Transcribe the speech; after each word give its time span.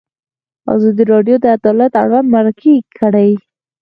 ازادي 0.75 1.03
راډیو 1.13 1.35
د 1.41 1.45
عدالت 1.57 1.93
اړوند 2.03 2.27
مرکې 2.35 2.75
کړي. 2.97 3.31